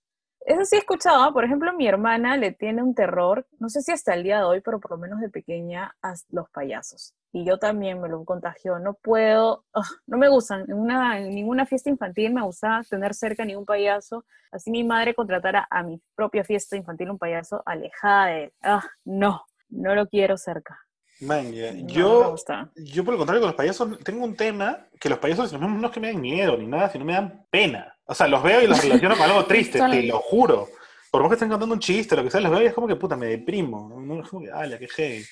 [0.47, 3.91] Eso sí he escuchado, por ejemplo, mi hermana le tiene un terror, no sé si
[3.91, 7.15] hasta el día de hoy, pero por lo menos de pequeña, a los payasos.
[7.33, 8.79] Y yo también me lo contagió.
[8.79, 9.65] No puedo,
[10.07, 10.63] no me gustan.
[10.69, 14.25] En, una, en ninguna fiesta infantil me gusta tener cerca ni un payaso.
[14.53, 18.53] Así mi madre contratara a mi propia fiesta infantil un payaso alejada de él.
[18.63, 20.79] Ah, no, no lo quiero cerca.
[21.21, 22.37] Man, yo,
[22.77, 25.87] yo por el contrario con los payasos tengo un tema que los payasos no, no
[25.89, 27.96] es que me den miedo ni nada, sino me dan pena.
[28.07, 30.69] O sea, los veo y los relaciono con algo triste, te lo juro.
[31.11, 32.87] Por más que estén contando un chiste, lo que sea, los veo y es como
[32.87, 34.01] que puta, me deprimo.
[34.01, 35.25] No es como que, ala, qué hey.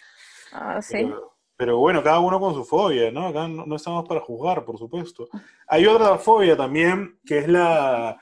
[0.52, 1.10] Ah, sí.
[1.56, 3.28] Pero, bueno, cada uno con su fobia, ¿no?
[3.28, 5.28] Acá no, estamos para juzgar, por supuesto.
[5.68, 8.20] Hay otra fobia también, que es la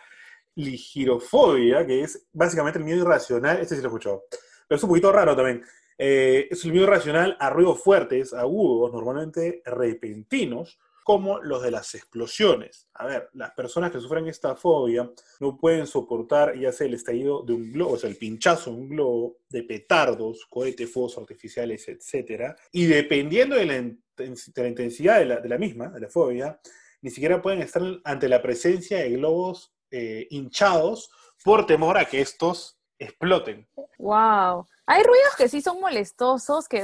[0.54, 3.58] ligirofobia, que es básicamente el miedo irracional.
[3.58, 4.24] Este sí lo he escuchado.
[4.68, 5.62] Pero es un poquito raro también.
[5.96, 11.94] Eh, es el miedo irracional a ruidos fuertes, agudos, normalmente repentinos, como los de las
[11.94, 12.88] explosiones.
[12.94, 15.10] A ver, las personas que sufren esta fobia
[15.40, 18.76] no pueden soportar ya sea el estallido de un globo, o sea, el pinchazo de
[18.76, 22.54] un globo, de petardos, cohetes, fuegos artificiales, etc.
[22.72, 26.60] Y dependiendo de la, intensidad de la, misma, de la fobia,
[27.00, 31.10] ni siquiera pueden estar ante la presencia de globos eh, hinchados
[31.44, 33.68] por temor a que estos exploten.
[33.98, 34.66] ¡Wow!
[34.92, 36.82] Hay ruidos que sí son molestosos, que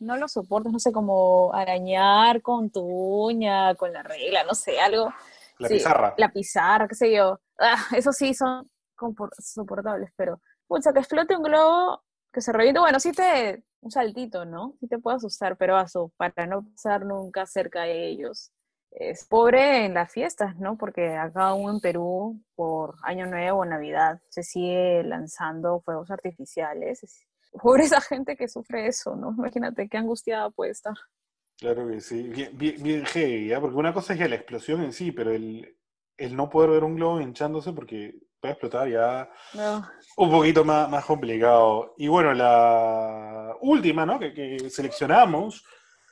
[0.00, 4.78] no los soporto, no sé, como arañar con tu uña, con la regla, no sé,
[4.78, 5.14] algo.
[5.58, 6.14] La pizarra.
[6.18, 7.40] La pizarra, qué sé yo.
[7.58, 8.70] Ah, eso sí son
[9.38, 14.44] soportables, pero, pucha, que explote un globo, que se reviente, bueno, sí te, un saltito,
[14.44, 14.74] ¿no?
[14.78, 18.52] Sí te puede asustar, pero aso, para no pasar nunca cerca de ellos.
[18.90, 20.76] Es pobre en las fiestas, ¿no?
[20.76, 27.02] Porque acá aún en Perú, por Año Nuevo o Navidad, se sigue lanzando fuegos artificiales
[27.52, 29.30] Pobre esa gente que sufre eso, ¿no?
[29.36, 30.94] Imagínate qué angustiada puede estar.
[31.58, 33.60] Claro que sí, bien, bien, heavy, ¿ya?
[33.60, 35.74] porque una cosa es ya la explosión en sí, pero el,
[36.30, 39.28] no poder ver un globo hinchándose porque puede explotar ya
[40.16, 41.94] un poquito más, más complicado.
[41.98, 44.20] Y bueno, la última ¿no?
[44.20, 45.64] que, seleccionamos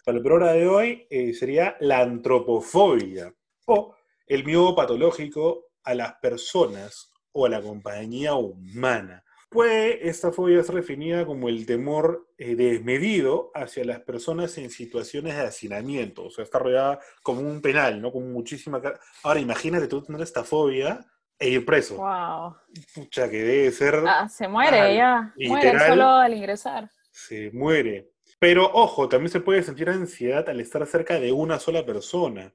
[0.04, 3.32] para el programa de hoy eh, sería la antropofobia
[3.66, 3.94] o
[4.26, 9.22] el miedo patológico a las personas o a la compañía humana.
[9.56, 15.34] Puede esta fobia ser definida como el temor eh, desmedido hacia las personas en situaciones
[15.34, 16.26] de hacinamiento.
[16.26, 18.12] O sea, está rodeada como un penal, ¿no?
[18.12, 18.82] Con muchísima...
[19.22, 21.00] Ahora, imagínate tú tener esta fobia
[21.38, 21.96] e ir preso.
[21.96, 22.54] Wow.
[22.94, 24.02] Pucha, que debe ser...
[24.06, 25.32] Ah, se muere ya.
[25.38, 26.90] Muere solo al ingresar.
[27.10, 28.10] Se muere.
[28.38, 32.52] Pero ojo, también se puede sentir ansiedad al estar cerca de una sola persona.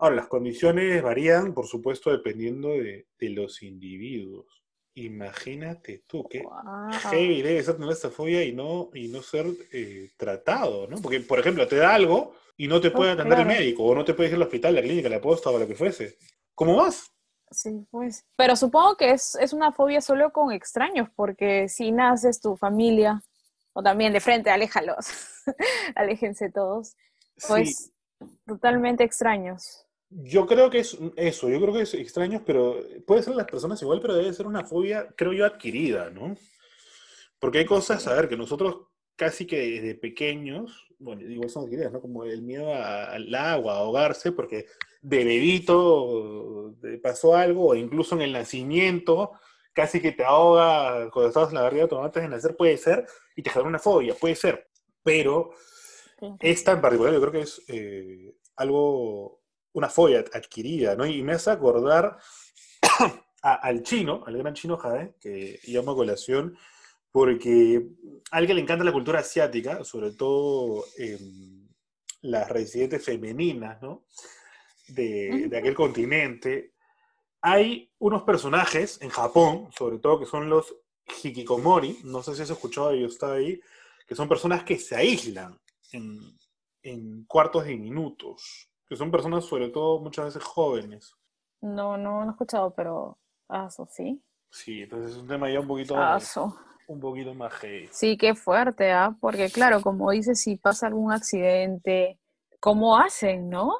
[0.00, 4.57] Ahora, las condiciones varían, por supuesto, dependiendo de, los individuos.
[5.04, 6.90] Imagínate tú, qué wow.
[7.10, 11.00] heavy debe ser tener esta fobia y no, y no ser eh, tratado, ¿no?
[11.00, 14.04] Porque, por ejemplo, te da algo y no te puede atender el médico, o no
[14.04, 16.18] te puede ir al hospital, la clínica, la posta o lo que fuese.
[16.54, 17.12] ¿Cómo vas?
[17.50, 18.26] Sí, pues.
[18.36, 23.22] Pero supongo que es, es una fobia solo con extraños, porque si naces tu familia,
[23.74, 25.06] o también de frente, aléjalos,
[25.94, 26.96] aléjense todos,
[27.46, 27.92] pues
[28.44, 29.86] totalmente extraños.
[30.10, 33.80] Yo creo que es eso, yo creo que es extraño, pero puede ser las personas
[33.82, 36.34] igual, pero debe ser una fobia, creo yo, adquirida, ¿no?
[37.38, 41.92] Porque hay cosas, a ver, que nosotros casi que desde pequeños, bueno, igual son adquiridas,
[41.92, 42.00] ¿no?
[42.00, 44.66] Como el miedo al agua, a ahogarse, porque
[45.02, 49.32] de bebito pasó algo, o incluso en el nacimiento,
[49.74, 53.06] casi que te ahoga cuando estabas en la barriga de tomates de nacer, puede ser,
[53.36, 54.68] y te genera una fobia, puede ser,
[55.02, 55.50] pero
[56.40, 59.40] esta en particular yo creo que es eh, algo
[59.72, 61.06] una fobia adquirida, ¿no?
[61.06, 62.18] Y me hace acordar
[63.42, 66.56] al chino, al gran chino Jade, que llamo a colación,
[67.10, 67.86] porque
[68.30, 70.84] a alguien le encanta la cultura asiática, sobre todo
[72.22, 74.04] las residentes femeninas, ¿no?
[74.88, 76.74] De, aquel continente.
[77.40, 80.74] Hay unos personajes en Japón, sobre todo, que son los
[81.22, 83.60] hikikomori, no sé si has escuchado, yo estaba ahí,
[84.06, 85.58] que son personas que se aíslan
[85.92, 86.20] en,
[86.82, 91.14] en cuartos de minutos que son personas sobre todo muchas veces jóvenes.
[91.60, 94.22] No, no, no he escuchado, pero aso, sí.
[94.50, 95.94] Sí, entonces es un tema ya un poquito,
[96.86, 97.88] un poquito más heavy.
[97.92, 99.14] Sí, qué fuerte, ¿ah?
[99.20, 102.18] Porque claro, como dices, si pasa algún accidente,
[102.60, 103.74] ¿cómo hacen, no?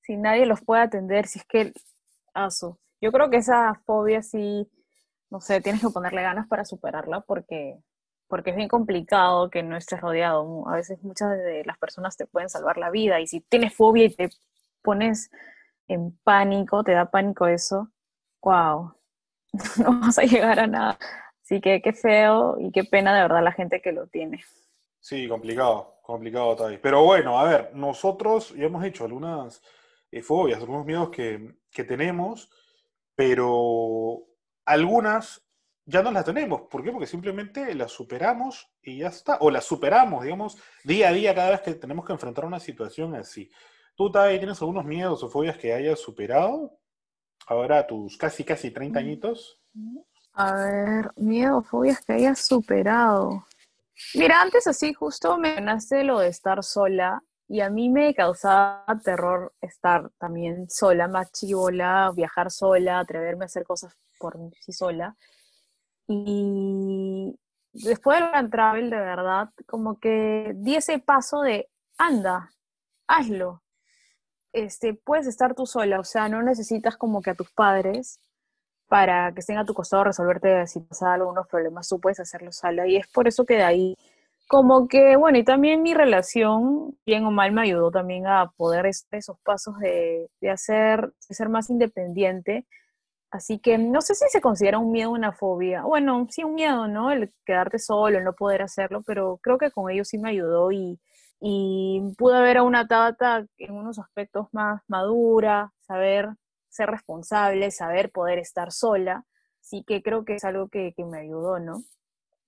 [0.00, 1.72] Si nadie los puede atender, si es que,
[2.32, 2.78] aso.
[3.00, 4.66] Yo creo que esa fobia sí,
[5.28, 7.78] no sé, tienes que ponerle ganas para superarla porque
[8.26, 10.68] porque es bien complicado que no estés rodeado.
[10.68, 14.06] A veces muchas de las personas te pueden salvar la vida y si tienes fobia
[14.06, 14.30] y te
[14.84, 15.30] pones
[15.88, 17.90] en pánico, te da pánico eso,
[18.42, 18.94] wow,
[19.82, 20.98] no vas a llegar a nada.
[21.42, 24.44] Así que qué feo y qué pena de verdad la gente que lo tiene.
[25.00, 26.78] Sí, complicado, complicado, Tai.
[26.78, 29.62] Pero bueno, a ver, nosotros ya hemos hecho algunas
[30.10, 32.50] eh, fobias, algunos miedos que, que tenemos,
[33.14, 34.22] pero
[34.64, 35.44] algunas
[35.84, 36.62] ya no las tenemos.
[36.62, 36.90] ¿Por qué?
[36.90, 39.36] Porque simplemente las superamos y ya está.
[39.40, 43.14] O las superamos, digamos, día a día cada vez que tenemos que enfrentar una situación
[43.14, 43.50] así.
[43.96, 46.76] ¿Tú, Tai, tienes algunos miedos o fobias que hayas superado?
[47.46, 49.60] Ahora tus casi, casi 30 añitos.
[50.32, 53.46] A ver, miedo, fobias que hayas superado.
[54.14, 58.84] Mira, antes así justo me mencionaste lo de estar sola y a mí me causaba
[59.04, 65.16] terror estar también sola, más chivola, viajar sola, atreverme a hacer cosas por sí sola.
[66.08, 67.38] Y
[67.72, 72.50] después del Grand Travel, de verdad, como que di ese paso de, anda,
[73.06, 73.63] hazlo
[74.54, 78.20] este, puedes estar tú sola, o sea, no necesitas como que a tus padres
[78.88, 82.86] para que estén a tu costado resolverte si pasa algunos problemas, tú puedes hacerlo sola.
[82.86, 83.96] Y es por eso que de ahí,
[84.48, 88.86] como que, bueno, y también mi relación, bien o mal, me ayudó también a poder
[88.86, 92.66] este, esos pasos de, de hacer, ser más independiente.
[93.30, 95.82] Así que no sé si se considera un miedo una fobia.
[95.82, 97.10] Bueno, sí, un miedo, ¿no?
[97.10, 100.70] El quedarte solo, el no poder hacerlo, pero creo que con ello sí me ayudó
[100.72, 101.00] y,
[101.40, 106.30] y pude ver a una Tata en unos aspectos más madura, saber
[106.68, 109.24] ser responsable, saber poder estar sola.
[109.60, 111.82] Así que creo que es algo que, me ayudó, ¿no?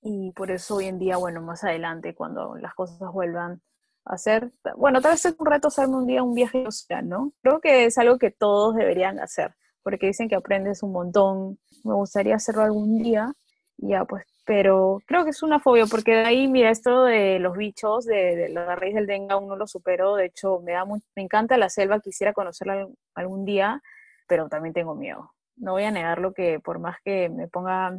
[0.02, 3.62] Y por eso hoy en día, bueno, más adelante, cuando las cosas vuelvan
[4.04, 7.32] a ser, bueno, tal vez es un reto hacerme un día un viaje social, ¿no?
[7.42, 11.58] Creo que es algo que todos deberían hacer, porque dicen que aprendes un montón.
[11.84, 13.32] Me gustaría hacerlo algún día.
[13.78, 17.40] Y ya, pues pero creo que es una fobia, porque de ahí, mira, esto de
[17.40, 20.84] los bichos, de, la raíz del dengue aún no lo supero, de hecho me, da
[20.84, 23.82] me encanta la selva, quisiera conocerla algún día,
[24.28, 25.32] pero también tengo miedo.
[25.56, 27.98] No voy a negarlo que por más que me ponga,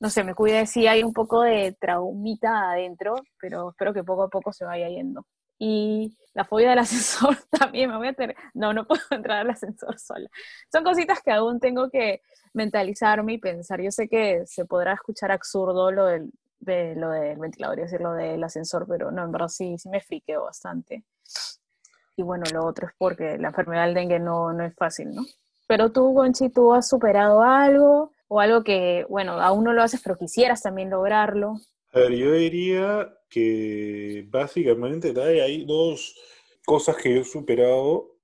[0.00, 4.22] no sé, me cuide, sí hay un poco de traumita adentro, pero espero que poco
[4.24, 5.26] a poco se vaya yendo.
[5.64, 9.50] Y la fobia del ascensor también me voy a tener, no, no puedo entrar al
[9.50, 10.28] ascensor sola.
[10.72, 12.20] Son cositas que aún tengo que
[12.52, 13.80] mentalizarme y pensar.
[13.80, 18.00] Yo sé que se podrá escuchar absurdo lo del, de, lo del ventilador y decir
[18.00, 21.04] lo del ascensor, pero no, en verdad sí, sí me friqueo bastante.
[22.16, 25.22] Y bueno, lo otro es porque la enfermedad del dengue no, no es fácil, ¿no?
[25.68, 30.00] Pero tú, Gonchi, ¿tú has superado algo o algo que, bueno, aún no lo haces,
[30.02, 31.60] pero quisieras también lograrlo.
[31.92, 36.14] A ver, yo diría que básicamente hay dos
[36.66, 38.18] cosas que yo he superado,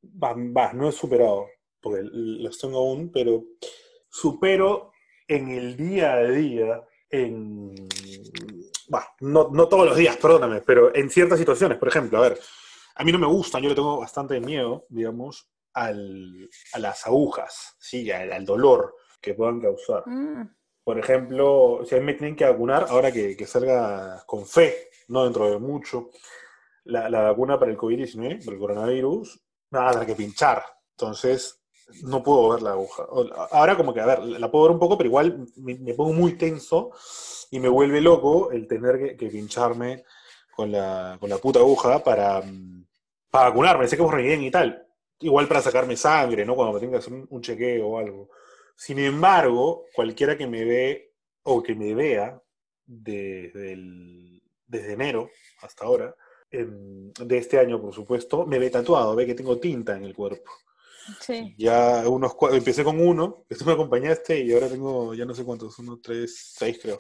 [0.74, 1.46] no he superado,
[1.80, 3.42] porque las tengo aún, pero
[4.10, 4.92] supero
[5.26, 7.74] en el día a día, en,
[9.20, 12.38] no, no todos los días, perdóname, pero en ciertas situaciones, por ejemplo, a ver,
[12.96, 17.76] a mí no me gustan, yo le tengo bastante miedo, digamos, al, a las agujas,
[17.80, 18.10] ¿sí?
[18.10, 20.02] al, dolor que puedan causar.
[20.06, 20.54] Mm.
[20.88, 25.24] Por ejemplo, si a mí me tienen que vacunar, ahora que, salga con fe, no
[25.24, 26.10] dentro de mucho,
[26.84, 29.40] la, vacuna para el COVID-19, para el coronavirus,
[29.70, 30.62] me va a que pinchar.
[30.92, 31.60] Entonces,
[32.02, 33.06] no puedo ver la aguja.
[33.50, 36.34] Ahora como que, a ver, la puedo ver un poco, pero igual me, pongo muy
[36.34, 36.90] tenso
[37.50, 40.04] y me vuelve loco el tener que, pincharme
[40.54, 42.42] con la, con la, puta aguja para,
[43.30, 43.88] para vacunarme.
[43.88, 44.86] Sé que es bien y tal.
[45.20, 46.54] Igual para sacarme sangre, ¿no?
[46.54, 48.28] Cuando me tenga que hacer un chequeo o algo.
[48.76, 52.40] Sin embargo, cualquiera que me ve o que me vea
[52.86, 55.30] desde, desde enero
[55.62, 56.14] hasta ahora,
[56.50, 60.14] em, de este año, por supuesto, me ve tatuado, ve que tengo tinta en el
[60.14, 60.52] cuerpo.
[61.20, 61.54] Sí.
[61.56, 65.44] Ya unos empecé con uno, que tú me acompañaste y ahora tengo ya no sé
[65.44, 66.98] cuántos, uno, tres, seis creo.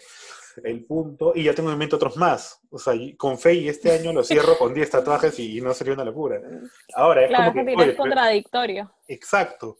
[0.64, 2.60] El punto, y ya tengo en mente otros más.
[2.70, 5.94] O sea, con fe y este año lo cierro con 10 tatuajes y, no sería
[5.94, 6.40] una locura.
[6.94, 7.90] Ahora es como que.
[7.90, 8.92] es contradictorio.
[9.06, 9.78] Exacto.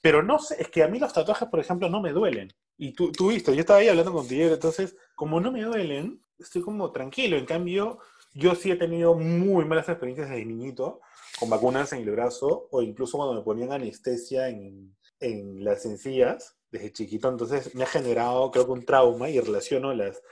[0.00, 2.52] Pero no sé, es que a mí los tatuajes, por ejemplo, no me duelen.
[2.76, 6.62] Y tú, tú viste, yo estaba ahí hablando contigo, entonces, como no me duelen, estoy
[6.62, 7.36] como tranquilo.
[7.36, 7.98] En cambio,
[8.32, 11.00] yo sí he tenido muy malas experiencias desde niñito
[11.38, 16.56] con vacunas en el brazo o incluso cuando me ponían anestesia en, en las encías
[16.70, 17.28] desde chiquito.
[17.28, 20.22] Entonces, me ha generado, creo que un trauma y relaciono las,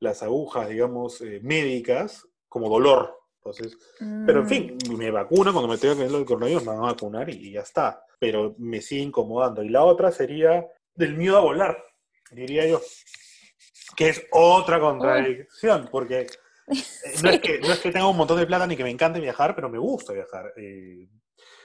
[0.00, 3.18] las agujas, digamos, eh, médicas como dolor.
[3.36, 4.96] Entonces, pero en fin, mm.
[4.96, 7.60] me vacuno cuando me tenga que ver el coronavirus, me van a vacunar y ya
[7.60, 9.62] está pero me sigue incomodando.
[9.62, 11.84] Y la otra sería del miedo a volar,
[12.30, 12.80] diría yo,
[13.96, 16.26] que es otra contradicción, porque eh,
[17.22, 19.20] no es, que, no es que tenga un montón de plata ni que me encante
[19.20, 20.52] viajar, pero me gusta viajar.
[20.56, 21.08] Eh,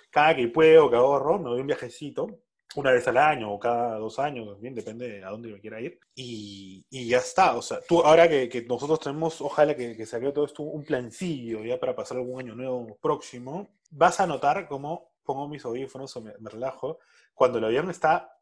[0.09, 2.41] cada que puedo, que ahorro, me doy un viajecito,
[2.75, 5.99] una vez al año o cada dos años, bien, depende a dónde me quiera ir.
[6.15, 7.55] Y, y, ya está.
[7.55, 10.83] O sea, tú ahora que, que nosotros tenemos, ojalá que, que se todo esto un
[10.83, 16.15] plancillo ya para pasar algún año nuevo próximo, vas a notar cómo pongo mis audífonos
[16.15, 16.99] o me, relajo,
[17.35, 18.35] cuando el avión está,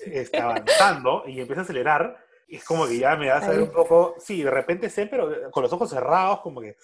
[0.00, 2.16] está avanzando y empieza a acelerar,
[2.56, 5.50] es como que ya me da a saber un poco, sí, de repente sé, pero
[5.50, 6.76] con los ojos cerrados, como que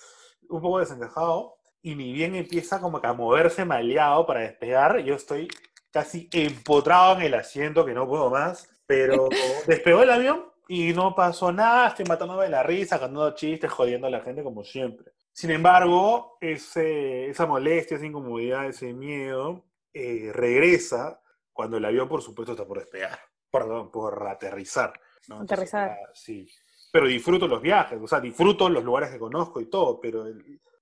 [0.49, 5.15] un poco desencajado, y mi bien empieza como que a moverse maleado para despegar, yo
[5.15, 5.49] estoy
[5.91, 9.29] casi empotrado en el asiento que no puedo más, pero
[9.67, 14.07] despegó el avión y no pasó nada, estoy matándome de la risa, cantando chistes, jodiendo
[14.07, 15.13] a la gente como siempre.
[15.33, 21.21] Sin embargo, esa molestia, esa incomodidad, ese miedo eh, regresa
[21.53, 23.19] cuando el avión, por supuesto, está por despegar.
[23.51, 24.93] Perdón, por aterrizar.
[25.31, 25.97] Aterrizar.
[26.15, 26.49] sí.
[26.91, 30.25] Pero disfruto los viajes, o sea, disfruto los lugares que conozco y todo, pero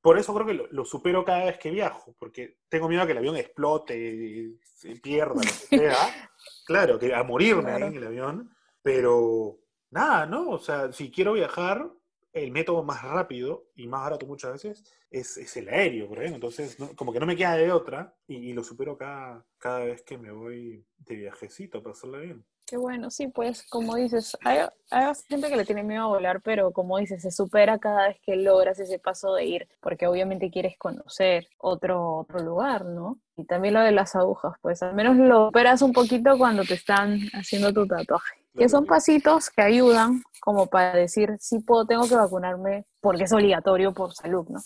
[0.01, 3.13] por eso creo que lo, supero cada vez que viajo, porque tengo miedo a que
[3.13, 5.97] el avión explote, se pierda, lo que sea.
[6.65, 9.59] claro, que a morirme ahí en el avión, pero
[9.91, 10.51] nada, ¿no?
[10.51, 11.91] O sea, si quiero viajar,
[12.33, 16.37] el método más rápido y más barato muchas veces es, el aéreo, por ejemplo.
[16.37, 20.19] Entonces, como que no me queda de otra y, lo supero cada, cada vez que
[20.19, 22.47] me voy de viajecito para hacerlo bien.
[22.67, 24.59] Qué bueno, sí, pues como dices, hay,
[24.91, 28.17] hay gente que le tiene miedo a volar, pero como dices, se supera cada vez
[28.27, 33.21] que logras ese paso de ir, porque obviamente quieres conocer otro, otro lugar, ¿no?
[33.37, 36.75] Y también lo de las agujas, pues al menos lo superas un poquito cuando te
[36.75, 38.35] están haciendo tu tatuaje.
[38.59, 43.33] Que son pasitos que ayudan como para decir, sí puedo, tengo que vacunarme porque es
[43.33, 44.59] obligatorio por salud, ¿no?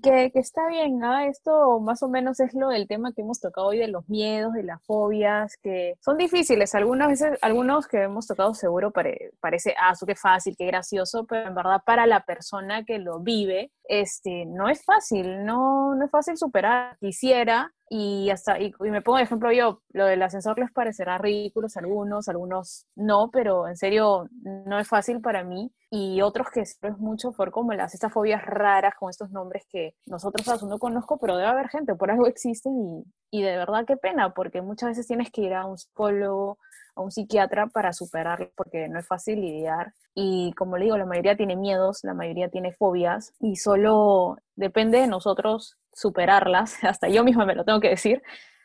[0.00, 1.26] Que, que, está bien, ¿ah?
[1.26, 4.54] Esto más o menos es lo del tema que hemos tocado hoy de los miedos,
[4.54, 6.74] de las fobias, que son difíciles.
[6.74, 11.46] Algunas veces, algunos que hemos tocado seguro parece, ah, eso qué fácil, qué gracioso, pero
[11.48, 16.10] en verdad para la persona que lo vive, este, no es fácil, no, no es
[16.10, 16.96] fácil superar.
[17.00, 21.68] Quisiera, y hasta y, me pongo de ejemplo yo, lo del ascensor les parecerá ridículo
[21.74, 26.60] a algunos, algunos no, pero en serio no es fácil para mí y otros que
[26.60, 31.18] es mucho por como las estas fobias raras con estos nombres que nosotros no conozco,
[31.18, 34.88] pero debe haber gente, por algo existen y, y de verdad qué pena, porque muchas
[34.90, 36.58] veces tienes que ir a un psicólogo,
[36.94, 39.94] a un psiquiatra para superarlo, porque no es fácil lidiar.
[40.14, 44.98] Y como le digo, la mayoría tiene miedos, la mayoría tiene fobias y solo depende
[44.98, 48.22] de nosotros superarlas, hasta yo misma me lo tengo que decir,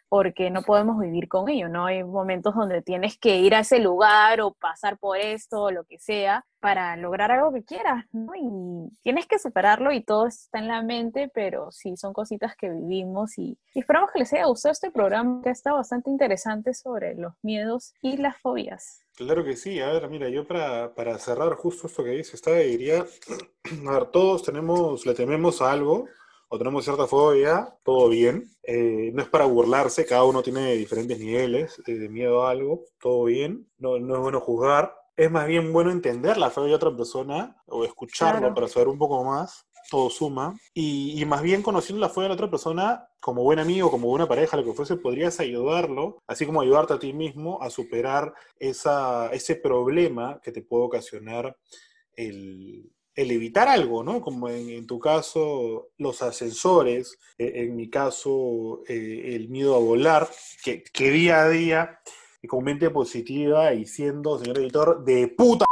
[0.10, 1.86] porque no podemos vivir con ello, ¿no?
[1.86, 5.84] Hay momentos donde tienes que ir a ese lugar o pasar por esto o lo
[5.84, 8.34] que sea para lograr algo que quieras, ¿no?
[8.36, 12.70] Y tienes que superarlo y todo está en la mente, pero sí, son cositas que
[12.70, 17.34] vivimos y, esperamos que les haya gustado este programa que está bastante interesante sobre los
[17.42, 19.02] miedos y las fobias.
[19.16, 22.52] Claro que sí, a ver, mira, yo para, para cerrar justo esto que dice, está,
[22.52, 23.06] diría,
[23.88, 26.06] a ver, todos tenemos, le tememos a algo,
[26.50, 28.50] o tenemos cierta fobia, todo bien.
[28.64, 33.26] Eh, no es para burlarse, cada uno tiene diferentes niveles de, miedo a algo, todo
[33.26, 33.68] bien.
[33.78, 34.94] No, no, es bueno juzgar.
[35.16, 38.98] Es más bien bueno entender la fobia de otra persona o escucharlo para saber un
[38.98, 39.66] poco más.
[39.90, 40.54] Todo suma.
[40.74, 44.10] Y, y, más bien conociendo la fobia de la otra persona, como buen amigo, como
[44.10, 48.34] buena pareja, lo que fuese, podrías ayudarlo, así como ayudarte a ti mismo a superar
[48.60, 51.56] esa, ese problema que te puede ocasionar
[52.18, 54.22] el, el evitar algo, ¿no?
[54.22, 60.30] Como en, tu caso los ascensores, e, en mi caso eh, el miedo a volar,
[60.64, 62.00] que, día a día,
[62.44, 65.66] y con mente positiva y siendo, señor editor, de puta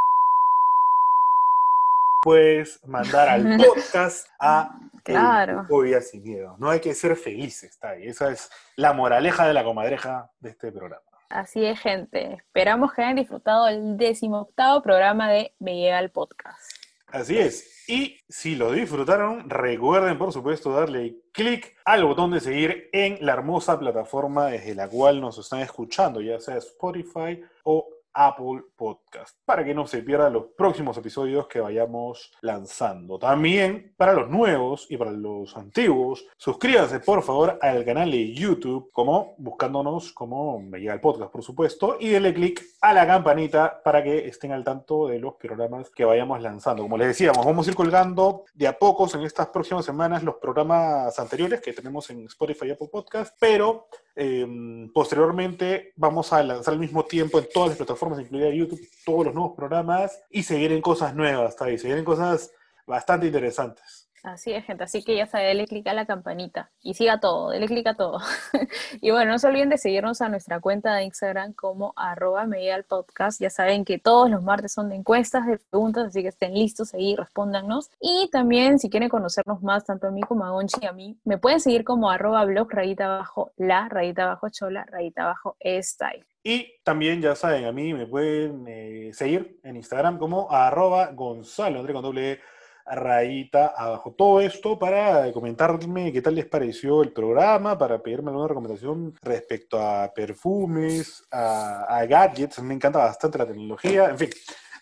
[2.24, 5.66] puedes mandar al podcast a claro.
[5.66, 6.56] fobias y miedo.
[6.58, 8.08] No hay que ser felices, está ahí.
[8.08, 11.04] Esa es la moraleja de la comadreja de este programa.
[11.30, 12.34] Así es, gente.
[12.34, 16.85] Esperamos que hayan disfrutado el decimoctavo programa de Me Llega el Podcast.
[17.16, 17.86] Así es.
[17.88, 23.32] Y si lo disfrutaron, recuerden por supuesto darle clic al botón de seguir en la
[23.32, 29.63] hermosa plataforma desde la cual nos están escuchando, ya sea Spotify o Apple Podcast, para
[29.63, 33.20] que no se pierdan los próximos episodios que vayamos lanzando.
[33.20, 38.89] También para los nuevos y para los antiguos, suscríbanse por favor al canal de YouTube,
[38.91, 43.82] como buscándonos como me llega el podcast, por supuesto, y denle clic a la campanita
[43.84, 46.84] para que estén al tanto de los programas que vayamos lanzando.
[46.84, 50.36] Como les decíamos, vamos a ir colgando de a pocos en estas próximas semanas los
[50.36, 53.88] programas anteriores que tenemos en Spotify y Apple Podcast, pero
[54.18, 59.26] Em, posteriormente vamos a lanzar al mismo tiempo en todas las plataformas, incluida YouTube, todos
[59.26, 62.51] los nuevos programas y se vienen cosas nuevas, ahí, se vienen cosas
[62.88, 64.05] bastante interesantes.
[64.26, 64.84] Así es, gente.
[64.84, 67.94] Así que ya sabe, dele clic a la campanita y siga todo, dele clic a
[67.94, 68.20] todo.
[69.02, 72.48] y bueno, no se olviden de seguirnos a nuestra cuenta de Instagram como arroba
[72.88, 73.40] podcast.
[73.40, 76.96] Ya saben que todos los martes son de encuestas, de preguntas, así que estén listos
[76.96, 77.92] ahí, respóndanos.
[78.02, 81.20] Y también, si quieren conocernos más, tanto a mí como a Gonchi y a mí,
[81.24, 86.26] me pueden seguir como arroba blog, rayita abajo, la, rayita abajo, chola, rayita abajo, style.
[86.44, 91.80] Y también, ya saben, a mí me pueden eh, seguir en Instagram como arroba Gonzalo,
[91.80, 92.40] André con doble e
[92.86, 94.14] rayita abajo.
[94.14, 99.80] Todo esto para comentarme qué tal les pareció el programa, para pedirme alguna recomendación respecto
[99.80, 102.62] a perfumes, a, gadgets.
[102.62, 104.10] Me encanta bastante la tecnología.
[104.10, 104.30] En fin,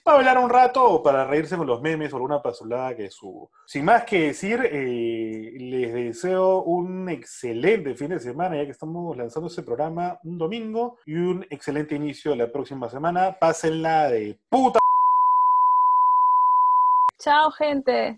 [0.03, 3.51] para hablar un rato o para reírse con los memes o alguna pasolada que subo.
[3.65, 9.15] Sin más que decir, eh, les deseo un excelente fin de semana, ya que estamos
[9.15, 13.37] lanzando ese programa un domingo y un excelente inicio de la próxima semana.
[13.39, 14.79] Pásenla de puta.
[17.23, 18.17] Chao, gente.